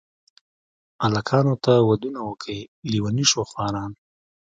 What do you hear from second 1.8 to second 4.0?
ودونه وکئ لېوني شوه خواران.